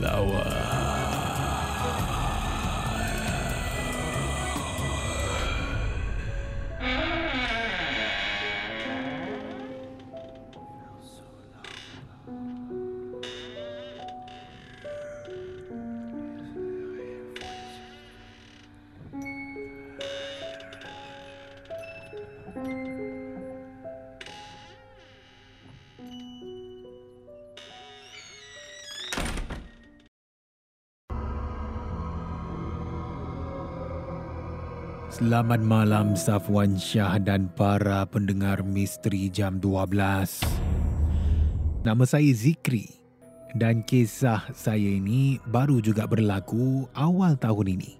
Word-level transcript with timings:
Lower. 0.00 0.95
Selamat 35.16 35.64
malam 35.64 36.12
Safwan 36.12 36.76
Shah 36.76 37.16
dan 37.16 37.48
para 37.56 38.04
pendengar 38.04 38.60
misteri 38.60 39.32
jam 39.32 39.56
12. 39.56 39.96
Nama 41.88 42.04
saya 42.04 42.28
Zikri 42.36 42.84
dan 43.56 43.80
kisah 43.80 44.44
saya 44.52 44.76
ini 44.84 45.40
baru 45.48 45.80
juga 45.80 46.04
berlaku 46.04 46.84
awal 46.92 47.32
tahun 47.40 47.80
ini. 47.80 47.96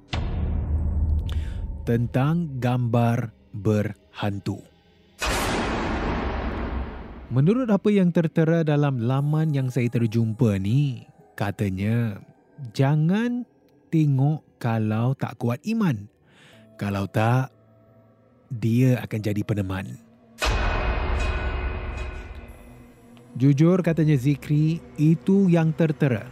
Tentang 1.88 2.60
gambar 2.60 3.32
berhantu. 3.48 4.60
Menurut 7.32 7.72
apa 7.72 7.88
yang 7.88 8.12
tertera 8.12 8.60
dalam 8.60 9.00
laman 9.00 9.56
yang 9.56 9.72
saya 9.72 9.88
terjumpa 9.88 10.60
ni, 10.60 11.08
katanya 11.32 12.20
jangan 12.76 13.48
tengok 13.88 14.44
kalau 14.60 15.16
tak 15.16 15.40
kuat 15.40 15.64
iman. 15.64 16.12
Kalau 16.76 17.08
tak, 17.08 17.48
dia 18.52 19.00
akan 19.00 19.20
jadi 19.24 19.40
peneman. 19.40 19.96
Jujur 23.36 23.80
katanya 23.80 24.16
Zikri, 24.16 24.80
itu 25.00 25.48
yang 25.48 25.72
tertera 25.72 26.28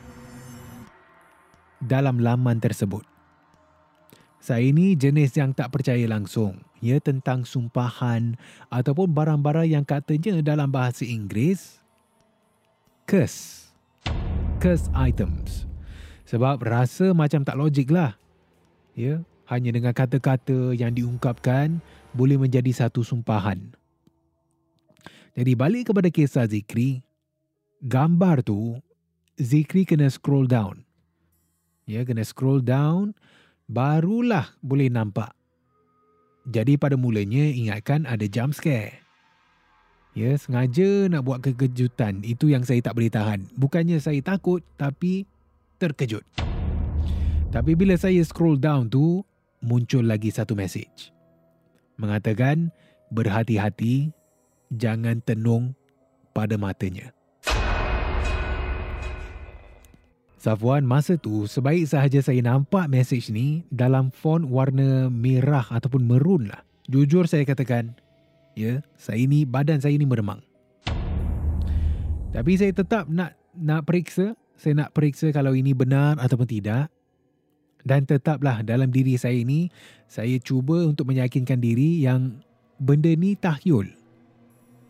dalam 1.81 2.21
laman 2.21 2.61
tersebut. 2.61 3.05
Saya 4.41 4.69
ini 4.69 4.93
jenis 4.93 5.33
yang 5.41 5.57
tak 5.57 5.73
percaya 5.73 6.05
langsung. 6.05 6.61
Ya 6.85 7.01
tentang 7.01 7.49
sumpahan 7.49 8.37
ataupun 8.69 9.17
barang-barang 9.17 9.73
yang 9.73 9.85
katanya 9.89 10.45
dalam 10.45 10.69
bahasa 10.69 11.09
Inggeris 11.09 11.81
curse. 13.09 13.73
Curse 14.61 14.93
items. 14.93 15.65
Sebab 16.29 16.61
rasa 16.61 17.17
macam 17.17 17.41
tak 17.41 17.57
logik 17.57 17.89
lah. 17.89 18.17
Ya, 18.93 19.25
hanya 19.49 19.71
dengan 19.73 19.93
kata-kata 19.93 20.73
yang 20.73 20.93
diungkapkan 20.95 21.83
boleh 22.17 22.41
menjadi 22.41 22.71
satu 22.73 23.05
sumpahan. 23.05 23.61
Jadi 25.35 25.53
balik 25.59 25.91
kepada 25.91 26.09
kisah 26.09 26.47
Zikri, 26.47 27.03
gambar 27.83 28.47
tu 28.47 28.79
Zikri 29.35 29.83
kena 29.83 30.07
scroll 30.07 30.47
down. 30.47 30.87
Ya, 31.85 32.07
kena 32.07 32.23
scroll 32.23 32.63
down 32.63 33.13
barulah 33.67 34.55
boleh 34.63 34.89
nampak. 34.89 35.35
Jadi 36.49 36.77
pada 36.77 36.95
mulanya 36.95 37.45
ingatkan 37.51 38.07
ada 38.07 38.25
jump 38.29 38.55
scare. 38.55 39.01
Ya, 40.15 40.39
sengaja 40.39 41.11
nak 41.11 41.27
buat 41.27 41.43
kekejutan. 41.43 42.23
Itu 42.23 42.47
yang 42.47 42.63
saya 42.63 42.79
tak 42.79 42.95
boleh 42.95 43.11
tahan. 43.11 43.51
Bukannya 43.59 43.99
saya 43.99 44.23
takut 44.23 44.63
tapi 44.79 45.27
terkejut. 45.83 46.23
Tapi 47.51 47.73
bila 47.75 47.99
saya 47.99 48.23
scroll 48.23 48.55
down 48.55 48.87
tu, 48.87 49.27
muncul 49.65 50.05
lagi 50.05 50.29
satu 50.29 50.53
message. 50.53 51.11
Mengatakan, 51.97 52.69
berhati-hati, 53.09 54.13
jangan 54.69 55.25
tenung 55.25 55.73
pada 56.37 56.61
matanya. 56.61 57.17
Safwan, 60.37 60.85
masa 60.85 61.17
tu 61.17 61.49
sebaik 61.49 61.89
sahaja 61.89 62.21
saya 62.21 62.45
nampak 62.45 62.85
message 62.93 63.33
ni 63.33 63.65
dalam 63.73 64.13
font 64.13 64.45
warna 64.45 65.09
merah 65.09 65.65
ataupun 65.73 66.05
merun 66.05 66.53
lah. 66.53 66.61
Jujur 66.85 67.25
saya 67.25 67.49
katakan, 67.49 67.97
ya, 68.53 68.85
saya 69.01 69.25
ni, 69.25 69.49
badan 69.49 69.81
saya 69.81 69.97
ni 69.97 70.05
meremang. 70.05 70.45
Tapi 72.35 72.61
saya 72.61 72.77
tetap 72.77 73.09
nak 73.09 73.41
nak 73.57 73.89
periksa, 73.89 74.37
saya 74.59 74.85
nak 74.85 74.93
periksa 74.93 75.33
kalau 75.33 75.57
ini 75.57 75.73
benar 75.73 76.21
ataupun 76.21 76.45
tidak. 76.45 76.93
Dan 77.85 78.09
tetaplah 78.09 78.65
dalam 78.65 78.89
diri 78.89 79.21
saya 79.21 79.37
ini, 79.37 79.69
saya 80.09 80.41
cuba 80.41 80.89
untuk 80.89 81.13
meyakinkan 81.13 81.61
diri 81.61 82.01
yang 82.01 82.41
benda 82.81 83.13
ni 83.13 83.37
tahyul. 83.37 83.93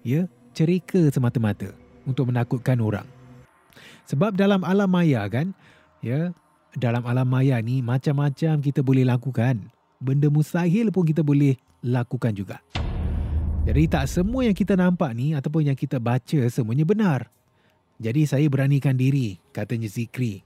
Ya, 0.06 0.31
cerika 0.55 1.11
semata-mata 1.11 1.75
untuk 2.06 2.31
menakutkan 2.31 2.79
orang. 2.79 3.06
Sebab 4.06 4.38
dalam 4.38 4.62
alam 4.62 4.87
maya 4.87 5.26
kan, 5.26 5.50
ya, 6.06 6.31
dalam 6.79 7.02
alam 7.02 7.26
maya 7.26 7.58
ni 7.58 7.82
macam-macam 7.82 8.62
kita 8.62 8.81
boleh 8.81 9.02
lakukan. 9.02 9.58
Benda 9.99 10.31
mustahil 10.31 10.94
pun 10.94 11.02
kita 11.02 11.26
boleh 11.26 11.58
lakukan 11.82 12.31
juga. 12.31 12.62
Jadi 13.64 13.88
tak 13.88 14.05
semua 14.12 14.44
yang 14.44 14.52
kita 14.52 14.76
nampak 14.76 15.17
ni 15.17 15.32
ataupun 15.32 15.73
yang 15.73 15.79
kita 15.79 15.96
baca 15.96 16.41
semuanya 16.52 16.85
benar. 16.85 17.32
Jadi 17.96 18.29
saya 18.29 18.44
beranikan 18.46 18.93
diri, 18.93 19.41
katanya 19.56 19.88
Zikri. 19.88 20.44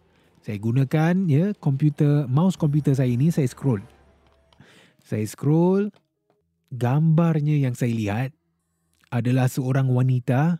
Saya 0.49 0.65
gunakan 0.65 1.29
ya 1.29 1.53
komputer, 1.61 2.25
mouse 2.25 2.57
komputer 2.57 2.97
saya 2.97 3.13
ini 3.13 3.29
saya 3.29 3.45
scroll. 3.45 3.85
Saya 5.05 5.29
scroll, 5.29 5.93
gambarnya 6.73 7.69
yang 7.69 7.77
saya 7.77 7.93
lihat 7.93 8.31
adalah 9.13 9.53
seorang 9.53 9.93
wanita 9.93 10.57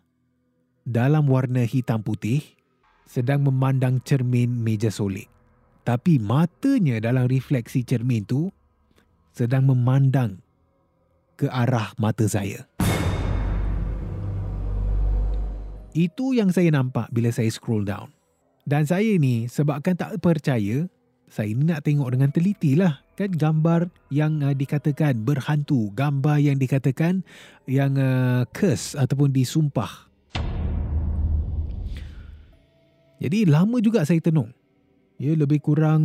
dalam 0.85 1.25
warna 1.25 1.65
hitam 1.65 2.05
putih 2.05 2.45
sedang 3.09 3.41
memandang 3.41 3.97
cermin 4.05 4.61
meja 4.61 4.93
solik. 4.93 5.25
Tapi 5.81 6.21
matanya 6.21 7.01
dalam 7.01 7.25
refleksi 7.25 7.81
cermin 7.81 8.29
tu 8.29 8.53
sedang 9.33 9.65
memandang 9.65 10.37
ke 11.33 11.49
arah 11.49 11.97
mata 11.97 12.29
saya. 12.29 12.69
Itu 15.97 16.37
yang 16.37 16.53
saya 16.53 16.69
nampak 16.77 17.09
bila 17.09 17.33
saya 17.33 17.49
scroll 17.49 17.89
down. 17.89 18.18
Dan 18.69 18.85
saya 18.85 19.17
ni 19.17 19.49
sebabkan 19.49 19.97
tak 19.97 20.21
percaya, 20.21 20.85
saya 21.25 21.49
ni 21.57 21.65
nak 21.65 21.81
tengok 21.81 22.13
dengan 22.13 22.29
teliti 22.29 22.77
lah. 22.77 23.01
Kan 23.17 23.33
gambar 23.33 23.89
yang 24.13 24.45
uh, 24.45 24.53
dikatakan 24.53 25.25
berhantu, 25.25 25.89
gambar 25.97 26.37
yang 26.37 26.61
dikatakan 26.61 27.25
yang 27.65 27.97
uh, 27.97 28.45
curse 28.53 28.93
ataupun 28.93 29.33
disumpah. 29.33 30.05
Jadi 33.17 33.49
lama 33.49 33.81
juga 33.81 34.05
saya 34.05 34.21
tenung. 34.21 34.53
Ya 35.17 35.33
lebih 35.33 35.65
kurang 35.65 36.01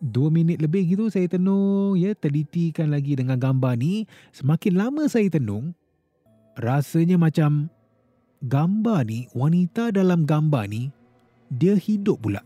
dua 0.00 0.32
minit 0.32 0.58
lebih 0.58 0.96
gitu 0.96 1.12
saya 1.12 1.28
tenung 1.28 1.94
ya 1.94 2.16
telitikan 2.16 2.88
lagi 2.88 3.20
dengan 3.20 3.36
gambar 3.36 3.76
ni. 3.76 4.08
Semakin 4.32 4.80
lama 4.80 5.12
saya 5.12 5.28
tenung, 5.28 5.76
rasanya 6.56 7.20
macam 7.20 7.68
gambar 8.42 9.06
ni, 9.06 9.28
wanita 9.36 9.92
dalam 9.92 10.24
gambar 10.24 10.66
ni, 10.72 10.90
dia 11.50 11.78
hidup 11.78 12.22
pula. 12.22 12.42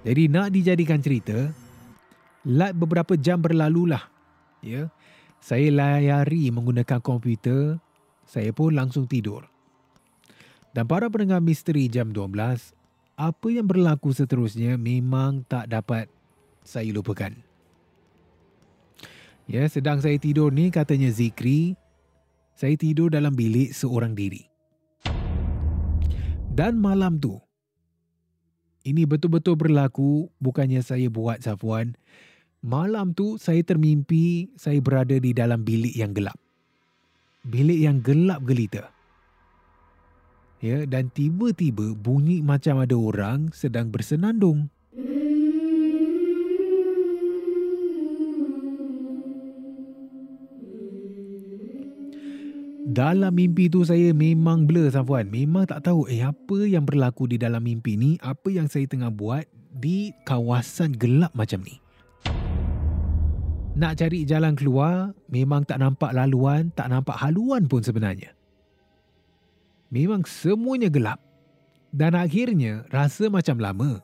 Jadi 0.00 0.32
nak 0.32 0.48
dijadikan 0.50 1.04
cerita, 1.04 1.52
lat 2.48 2.72
beberapa 2.72 3.14
jam 3.20 3.40
berlalu 3.40 3.92
lah. 3.92 4.08
Ya, 4.64 4.88
saya 5.40 5.68
layari 5.72 6.48
menggunakan 6.52 7.00
komputer, 7.00 7.76
saya 8.24 8.52
pun 8.52 8.76
langsung 8.76 9.04
tidur. 9.04 9.48
Dan 10.72 10.86
para 10.86 11.10
pendengar 11.12 11.44
misteri 11.44 11.90
jam 11.90 12.14
12, 12.14 12.72
apa 13.20 13.46
yang 13.52 13.66
berlaku 13.68 14.14
seterusnya 14.16 14.80
memang 14.80 15.44
tak 15.44 15.68
dapat 15.68 16.08
saya 16.64 16.88
lupakan. 16.94 17.34
Ya, 19.50 19.66
sedang 19.66 19.98
saya 19.98 20.14
tidur 20.16 20.54
ni 20.54 20.70
katanya 20.70 21.10
Zikri, 21.10 21.74
saya 22.54 22.78
tidur 22.78 23.10
dalam 23.10 23.34
bilik 23.34 23.74
seorang 23.74 24.14
diri. 24.14 24.49
Dan 26.50 26.82
malam 26.82 27.22
tu, 27.22 27.38
ini 28.82 29.06
betul-betul 29.06 29.54
berlaku, 29.54 30.32
bukannya 30.42 30.82
saya 30.82 31.06
buat 31.06 31.38
Safwan. 31.38 31.94
Malam 32.60 33.14
tu 33.14 33.38
saya 33.38 33.62
termimpi 33.62 34.50
saya 34.58 34.82
berada 34.82 35.14
di 35.16 35.30
dalam 35.30 35.62
bilik 35.62 35.94
yang 35.94 36.10
gelap. 36.10 36.36
Bilik 37.46 37.80
yang 37.80 38.02
gelap 38.02 38.42
gelita. 38.44 38.90
Ya, 40.60 40.84
dan 40.84 41.08
tiba-tiba 41.08 41.96
bunyi 41.96 42.44
macam 42.44 42.84
ada 42.84 42.98
orang 42.98 43.48
sedang 43.56 43.88
bersenandung. 43.88 44.68
Dalam 52.90 53.38
mimpi 53.38 53.70
tu 53.70 53.86
saya 53.86 54.10
memang 54.10 54.66
blur 54.66 54.90
Safwan. 54.90 55.30
Memang 55.30 55.62
tak 55.62 55.86
tahu 55.86 56.10
eh 56.10 56.26
apa 56.26 56.66
yang 56.66 56.82
berlaku 56.82 57.30
di 57.30 57.38
dalam 57.38 57.62
mimpi 57.62 57.94
ni, 57.94 58.18
apa 58.18 58.50
yang 58.50 58.66
saya 58.66 58.82
tengah 58.90 59.14
buat 59.14 59.46
di 59.78 60.10
kawasan 60.26 60.98
gelap 60.98 61.30
macam 61.30 61.62
ni. 61.62 61.78
Nak 63.78 63.94
cari 63.94 64.26
jalan 64.26 64.58
keluar, 64.58 65.14
memang 65.30 65.62
tak 65.62 65.78
nampak 65.78 66.10
laluan, 66.10 66.74
tak 66.74 66.90
nampak 66.90 67.14
haluan 67.14 67.70
pun 67.70 67.78
sebenarnya. 67.78 68.34
Memang 69.94 70.26
semuanya 70.26 70.90
gelap. 70.90 71.22
Dan 71.94 72.18
akhirnya 72.18 72.90
rasa 72.90 73.30
macam 73.30 73.62
lama. 73.62 74.02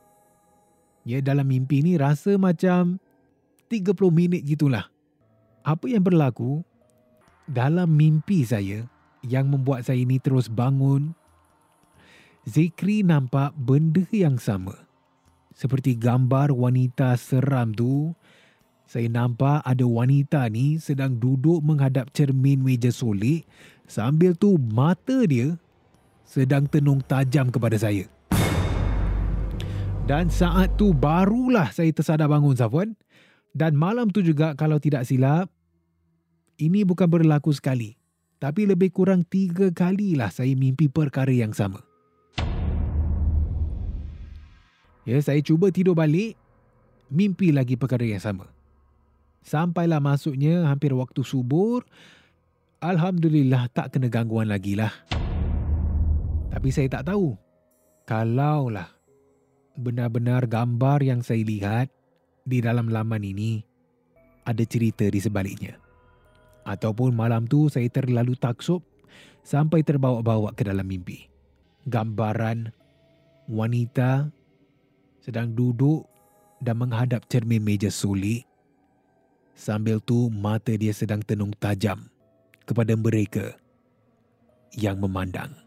Ya 1.03 1.19
dalam 1.19 1.51
mimpi 1.51 1.83
ni 1.83 1.99
rasa 1.99 2.39
macam 2.39 3.03
30 3.67 3.91
minit 4.15 4.47
gitulah. 4.47 4.87
Apa 5.67 5.91
yang 5.91 6.07
berlaku 6.07 6.63
dalam 7.47 7.95
mimpi 7.95 8.43
saya 8.43 8.85
yang 9.23 9.47
membuat 9.47 9.87
saya 9.87 10.03
ini 10.03 10.19
terus 10.19 10.51
bangun, 10.51 11.15
Zikri 12.47 13.03
nampak 13.03 13.51
benda 13.59 14.07
yang 14.11 14.39
sama. 14.39 14.87
Seperti 15.51 15.99
gambar 15.99 16.55
wanita 16.55 17.17
seram 17.19 17.75
tu, 17.75 18.15
saya 18.87 19.11
nampak 19.11 19.59
ada 19.67 19.83
wanita 19.83 20.47
ni 20.47 20.79
sedang 20.79 21.19
duduk 21.19 21.59
menghadap 21.59 22.07
cermin 22.15 22.63
meja 22.63 22.87
solik 22.87 23.43
sambil 23.83 24.31
tu 24.31 24.55
mata 24.55 25.27
dia 25.27 25.59
sedang 26.23 26.71
tenung 26.71 27.03
tajam 27.03 27.51
kepada 27.51 27.75
saya. 27.75 28.07
Dan 30.07 30.31
saat 30.31 30.79
tu 30.79 30.95
barulah 30.95 31.67
saya 31.75 31.91
tersadar 31.91 32.31
bangun 32.31 32.55
Safwan. 32.55 32.95
Dan 33.51 33.75
malam 33.75 34.07
tu 34.07 34.23
juga 34.23 34.55
kalau 34.55 34.79
tidak 34.79 35.03
silap, 35.03 35.51
ini 36.57 36.81
bukan 36.81 37.05
berlaku 37.05 37.53
sekali, 37.53 37.93
tapi 38.41 38.65
lebih 38.65 38.89
kurang 38.89 39.21
tiga 39.21 39.69
kalilah 39.69 40.33
saya 40.33 40.57
mimpi 40.57 40.89
perkara 40.89 41.29
yang 41.29 41.53
sama. 41.53 41.85
Ya, 45.05 45.21
saya 45.23 45.39
cuba 45.39 45.71
tidur 45.71 45.95
balik, 45.95 46.35
mimpi 47.07 47.53
lagi 47.55 47.79
perkara 47.79 48.03
yang 48.03 48.19
sama. 48.19 48.49
Sampailah 49.45 50.03
masuknya 50.03 50.67
hampir 50.67 50.91
waktu 50.91 51.23
subur, 51.23 51.87
Alhamdulillah 52.83 53.71
tak 53.71 53.95
kena 53.95 54.11
gangguan 54.11 54.51
lagi 54.51 54.75
lah. 54.75 54.91
Tapi 56.51 56.69
saya 56.73 56.89
tak 56.89 57.07
tahu, 57.07 57.37
kalaulah 58.03 58.91
benar-benar 59.77 60.49
gambar 60.49 60.99
yang 61.05 61.21
saya 61.21 61.45
lihat 61.45 61.87
di 62.43 62.59
dalam 62.59 62.89
laman 62.89 63.23
ini 63.23 63.61
ada 64.43 64.65
cerita 64.67 65.07
di 65.07 65.21
sebaliknya. 65.21 65.86
Ataupun 66.67 67.15
malam 67.15 67.47
tu 67.47 67.71
saya 67.71 67.87
terlalu 67.87 68.35
taksub 68.35 68.83
sampai 69.39 69.87
terbawa-bawa 69.87 70.51
ke 70.51 70.67
dalam 70.67 70.83
mimpi. 70.83 71.31
Gambaran 71.87 72.75
wanita 73.47 74.27
sedang 75.23 75.55
duduk 75.55 76.03
dan 76.59 76.83
menghadap 76.83 77.23
cermin 77.31 77.63
meja 77.63 77.87
sulit. 77.87 78.43
Sambil 79.55 80.03
tu 80.03 80.27
mata 80.27 80.75
dia 80.75 80.91
sedang 80.91 81.23
tenung 81.23 81.55
tajam 81.55 82.11
kepada 82.67 82.93
mereka 82.99 83.55
yang 84.75 84.99
memandang. 84.99 85.66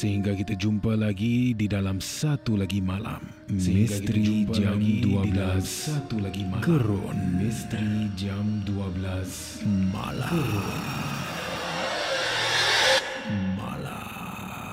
Sehingga 0.00 0.32
kita 0.32 0.56
jumpa 0.56 0.96
lagi 0.96 1.52
di 1.52 1.68
dalam 1.68 2.00
satu 2.00 2.56
lagi 2.56 2.80
malam. 2.80 3.20
Misteri 3.52 4.48
jam 4.48 4.80
12 4.80 5.60
satu 5.60 6.24
lagi 6.24 6.40
malam. 6.48 6.64
Kerun. 6.64 7.36
Misteri 7.36 8.08
jam 8.16 8.64
12 8.64 9.60
malam. 9.92 10.24
Kerun. 10.24 10.80
Malam. 13.60 14.72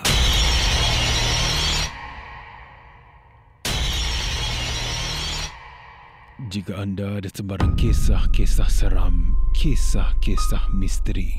Jika 6.48 6.79
anda 6.79 7.19
ada 7.19 7.27
sebarang 7.27 7.75
kisah-kisah 7.75 8.72
seram, 8.72 9.36
kisah-kisah 9.51 10.72
misteri, 10.72 11.36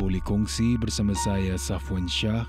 boleh 0.00 0.24
kongsi 0.24 0.80
bersama 0.80 1.12
saya 1.12 1.60
Safwan 1.60 2.08
Shah 2.08 2.48